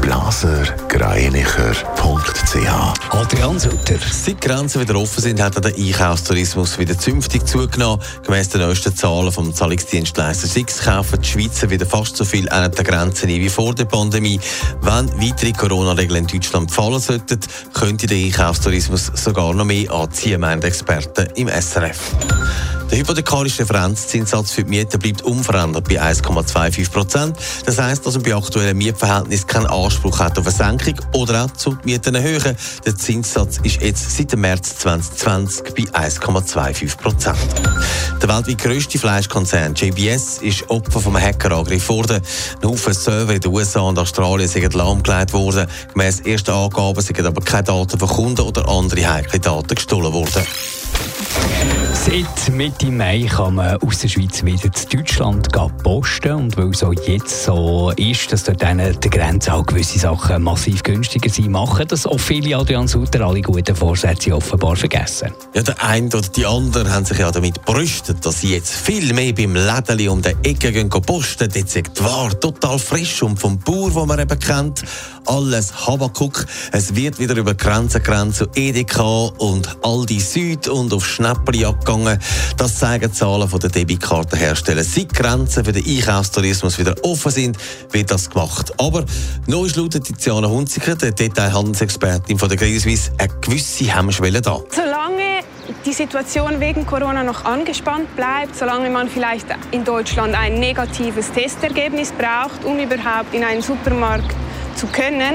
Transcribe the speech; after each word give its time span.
blasergreinicher.ch 0.00 1.90
Adrian 3.10 3.58
Sutter. 3.58 3.98
Seit 4.10 4.42
die 4.42 4.48
Grenzen 4.48 4.80
wieder 4.80 4.96
offen 4.96 5.22
sind, 5.22 5.42
hat 5.42 5.62
der 5.62 5.74
Einkaufstourismus 5.74 6.78
wieder 6.78 6.98
zünftig 6.98 7.46
zugenommen. 7.46 8.02
Gemäss 8.24 8.48
den 8.48 8.62
neuesten 8.62 8.94
Zahlen 8.94 9.32
vom 9.32 9.54
Zahlungsdienstleister 9.54 10.46
Six 10.46 10.82
kaufen 10.82 11.20
die 11.22 11.28
Schweizer 11.28 11.70
wieder 11.70 11.86
fast 11.86 12.16
so 12.16 12.24
viel 12.24 12.48
an 12.48 12.70
den 12.70 12.84
Grenzen 12.84 13.28
ein 13.28 13.40
wie 13.40 13.48
vor 13.48 13.74
der 13.74 13.84
Pandemie. 13.84 14.40
Wenn 14.80 15.10
weitere 15.20 15.52
Corona-Regeln 15.52 16.26
in 16.26 16.26
Deutschland 16.26 16.70
fallen 16.70 17.00
sollten, 17.00 17.40
könnte 17.72 18.06
der 18.06 18.18
Einkaufstourismus 18.18 19.12
sogar 19.14 19.54
noch 19.54 19.64
mehr 19.64 19.90
anziehen, 19.92 20.40
meinen 20.40 20.62
Experten 20.62 21.28
im 21.34 21.48
SRF. 21.48 22.14
Der 22.90 22.98
hypothekarische 22.98 23.62
Referenzzinssatz 23.62 24.50
für 24.50 24.64
die 24.64 24.70
Miete 24.70 24.98
bleibt 24.98 25.22
unverändert 25.22 25.88
bei 25.88 26.02
1,25 26.02 26.90
Prozent. 26.90 27.36
Das 27.64 27.78
heisst, 27.78 28.04
dass 28.04 28.14
man 28.14 28.24
bei 28.24 28.34
aktuellen 28.34 28.76
Mietverhältnissen 28.76 29.46
keinen 29.46 29.66
Anspruch 29.66 30.18
hat 30.18 30.36
auf 30.36 30.46
eine 30.46 30.54
Senkung 30.54 30.94
oder 31.12 31.44
auch 31.44 31.52
zu 31.52 31.78
Mieten 31.84 32.16
erhöhen. 32.16 32.56
Der 32.84 32.96
Zinssatz 32.96 33.58
ist 33.62 33.80
jetzt 33.80 34.16
seit 34.16 34.36
März 34.36 34.78
2020 34.78 35.72
bei 35.72 35.82
1,25 36.08 36.96
Prozent. 36.96 37.38
Der 38.20 38.28
weltweit 38.28 38.58
grösste 38.58 38.98
Fleischkonzern 38.98 39.76
JBS 39.76 40.38
ist 40.38 40.68
Opfer 40.68 41.06
einem 41.06 41.22
Hackerangriff 41.22 41.88
worden. 41.88 42.20
Ein 42.60 42.68
Haufen 42.68 42.92
Server 42.92 43.34
in 43.34 43.40
den 43.40 43.52
USA 43.52 43.80
und 43.82 44.00
Australien 44.00 44.48
sind 44.48 44.74
lahmgelegt 44.74 45.32
worden. 45.32 45.68
Gemäss 45.92 46.18
ersten 46.20 46.50
Angaben 46.50 47.00
sind 47.00 47.24
aber 47.24 47.40
keine 47.40 47.62
Daten 47.62 48.00
von 48.00 48.08
Kunden 48.08 48.40
oder 48.40 48.68
andere 48.68 49.08
heikle 49.08 49.38
Daten 49.38 49.76
gestohlen 49.76 50.12
worden. 50.12 50.44
Seit 51.92 52.54
Mitte 52.54 52.90
Mai 52.90 53.26
kann 53.30 53.56
man 53.56 53.76
aus 53.76 53.98
der 53.98 54.08
Schweiz 54.08 54.42
wieder 54.42 54.72
zu 54.72 54.96
Deutschland 54.96 55.48
posten. 55.82 56.32
Und 56.32 56.56
weil 56.56 56.70
es 56.70 56.82
jetzt 57.06 57.44
so 57.44 57.92
ist, 57.94 58.32
dass 58.32 58.44
dort 58.44 58.64
an 58.64 58.78
der 58.78 58.94
Grenze 58.94 59.52
auch 59.52 59.66
gewisse 59.66 59.98
Sachen 59.98 60.42
massiv 60.42 60.82
günstiger 60.82 61.28
sind, 61.28 61.50
machen 61.50 61.86
das 61.86 62.06
auch 62.06 62.18
viele 62.18 62.56
Adrian 62.56 62.88
Sutter 62.88 63.20
alle 63.20 63.42
guten 63.42 63.76
Vorsätze 63.76 64.34
offenbar 64.34 64.76
vergessen. 64.76 65.30
Ja, 65.54 65.62
der 65.62 65.82
eine 65.84 66.08
oder 66.08 66.28
die 66.28 66.46
andere 66.46 66.90
haben 66.90 67.04
sich 67.04 67.18
ja 67.18 67.30
damit 67.30 67.62
brüstet, 67.64 68.24
dass 68.24 68.40
sie 68.40 68.54
jetzt 68.54 68.74
viel 68.74 69.12
mehr 69.12 69.34
beim 69.34 69.54
Lädeli 69.54 70.08
um 70.08 70.22
die 70.22 70.34
Ecke 70.42 70.72
gehen 70.72 70.88
posten. 70.88 71.50
Dort 71.52 71.56
ist 71.56 71.76
die 71.76 72.02
Ware 72.02 72.40
total 72.40 72.78
frisch 72.78 73.22
und 73.22 73.38
vom 73.38 73.58
Bauer, 73.58 73.90
den 73.90 74.06
man 74.08 74.18
eben 74.18 74.38
kennt, 74.38 74.84
alles 75.26 75.86
Habakuk. 75.86 76.46
Es 76.72 76.94
wird 76.96 77.18
wieder 77.18 77.36
über 77.36 77.54
Grenzen 77.54 78.02
Grenzen 78.02 78.50
zu 78.52 78.60
Edeka 78.60 79.30
und 79.38 79.76
Aldi 79.82 80.18
Süd 80.18 80.66
und 80.66 80.89
auf 80.92 81.06
Schnäpperjagd 81.06 81.84
gegangen. 81.84 82.18
Das 82.56 82.78
zeigen 82.78 83.12
Zahlen 83.12 83.48
von 83.48 83.60
der 83.60 83.70
Debitkartenhersteller. 83.70 84.84
Seit 84.84 85.14
Grenzen 85.14 85.64
für 85.64 85.72
den 85.72 85.84
Einkaufstourismus 85.86 86.78
wieder 86.78 86.94
offen 87.02 87.32
sind, 87.32 87.56
wird 87.90 88.10
das 88.10 88.30
gemacht. 88.30 88.72
Aber 88.78 89.04
neu 89.46 89.66
ist 89.66 89.76
laut 89.76 89.92
Tiziana 89.92 90.48
Hunziker, 90.48 90.96
der 90.96 91.12
Detailhandelsexpertin 91.12 92.38
von 92.38 92.48
der 92.48 92.58
Credit 92.58 92.80
Suisse, 92.80 93.12
eine 93.18 93.28
gewisse 93.40 93.84
Hemmschwelle 93.84 94.40
da. 94.40 94.60
Solange 94.70 95.40
die 95.84 95.92
Situation 95.92 96.60
wegen 96.60 96.86
Corona 96.86 97.22
noch 97.22 97.44
angespannt 97.44 98.14
bleibt, 98.16 98.56
solange 98.56 98.90
man 98.90 99.08
vielleicht 99.08 99.46
in 99.70 99.84
Deutschland 99.84 100.34
ein 100.34 100.58
negatives 100.58 101.30
Testergebnis 101.32 102.12
braucht, 102.12 102.64
um 102.64 102.78
überhaupt 102.78 103.32
in 103.32 103.44
einen 103.44 103.62
Supermarkt 103.62 104.34
zu 104.76 104.86
können, 104.88 105.34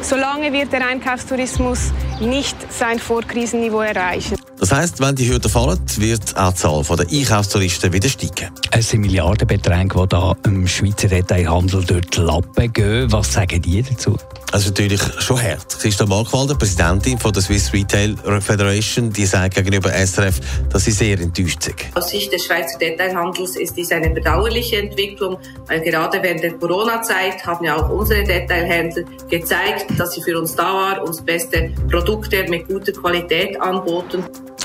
solange 0.00 0.52
wird 0.52 0.72
der 0.72 0.86
Einkaufstourismus 0.86 1.92
nicht 2.20 2.56
sein 2.72 2.98
Vorkrisenniveau 2.98 3.80
erreichen. 3.80 4.43
Das 4.64 4.72
heisst, 4.72 4.98
wenn 4.98 5.14
die 5.14 5.28
Hürden 5.28 5.50
fallen, 5.50 5.78
wird 5.98 6.38
auch 6.38 6.50
die 6.50 6.58
Zahl 6.58 6.82
der 6.96 7.06
Einkaufstouristen 7.06 7.92
wieder 7.92 8.08
steigen. 8.08 8.48
Es 8.70 8.88
sind 8.88 9.02
Milliardenbeträge, 9.02 9.94
die 9.94 10.08
da 10.08 10.34
im 10.46 10.66
Schweizer 10.66 11.08
Detailhandel 11.08 11.84
durch 11.84 12.06
die 12.06 12.20
Lappen 12.20 12.72
gehen. 12.72 13.12
Was 13.12 13.34
sagen 13.34 13.60
die 13.60 13.82
dazu? 13.82 14.16
Also 14.52 14.68
natürlich 14.68 15.02
schon 15.18 15.42
hart. 15.42 15.78
Christa 15.80 16.06
Markwalder, 16.06 16.54
Präsidentin 16.54 17.18
von 17.18 17.32
der 17.32 17.42
Swiss 17.42 17.72
Retail 17.74 18.16
Federation, 18.40 19.12
die 19.12 19.26
sagt 19.26 19.56
gegenüber 19.56 19.90
SRF, 19.90 20.40
dass 20.70 20.84
sie 20.84 20.92
sehr 20.92 21.18
enttäuscht 21.18 21.62
sind. 21.62 21.76
Aus 21.94 22.08
Sicht 22.08 22.32
des 22.32 22.46
Schweizer 22.46 22.78
Detailhandels 22.78 23.56
ist 23.56 23.76
dies 23.76 23.90
eine 23.90 24.10
bedauerliche 24.10 24.76
Entwicklung, 24.76 25.38
weil 25.66 25.80
gerade 25.80 26.22
während 26.22 26.42
der 26.42 26.52
Corona-Zeit 26.54 27.44
haben 27.44 27.64
ja 27.64 27.76
auch 27.76 27.90
unsere 27.90 28.22
Detailhändler 28.22 29.02
gezeigt, 29.28 29.86
dass 29.98 30.12
sie 30.12 30.22
für 30.22 30.38
uns 30.38 30.54
da 30.54 30.72
waren, 30.72 31.02
uns 31.02 31.20
beste 31.20 31.72
Produkte 31.90 32.48
mit 32.48 32.68
guter 32.68 32.92
Qualität 32.92 33.60
anboten. 33.60 34.22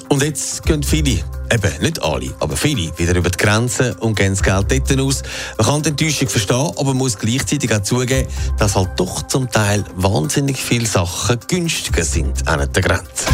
Und 0.09 0.23
jetzt 0.23 0.63
gehen 0.63 0.81
viele, 0.81 1.21
eben 1.51 1.81
nicht 1.81 2.01
alle, 2.01 2.33
aber 2.39 2.57
viele, 2.57 2.91
wieder 2.97 3.15
über 3.15 3.29
die 3.29 3.37
Grenzen 3.37 3.93
und 3.97 4.15
geben 4.15 4.35
das 4.35 4.41
Geld 4.41 4.89
dort 4.89 4.99
aus. 4.99 5.21
Man 5.57 5.67
kann 5.67 5.83
die 5.83 5.89
Enttäuschung 5.89 6.27
verstehen, 6.27 6.71
aber 6.77 6.93
muss 6.95 7.17
gleichzeitig 7.17 7.73
auch 7.73 7.83
zugeben, 7.83 8.27
dass 8.57 8.75
halt 8.75 8.89
doch 8.97 9.27
zum 9.27 9.49
Teil 9.51 9.83
wahnsinnig 9.95 10.57
viele 10.57 10.87
Sachen 10.87 11.37
günstiger 11.47 12.03
sind 12.03 12.47
an 12.47 12.67
der 12.73 12.81
Grenze. 12.81 13.25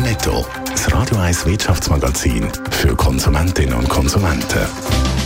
Netto, 0.00 0.46
das 0.70 0.92
Radio 0.92 1.16
1 1.18 1.44
Wirtschaftsmagazin 1.46 2.48
für 2.70 2.94
Konsumentinnen 2.94 3.74
und 3.74 3.88
Konsumenten. 3.88 5.25